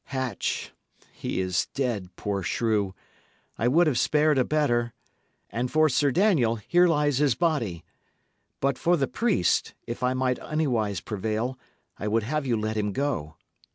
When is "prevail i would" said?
11.01-12.23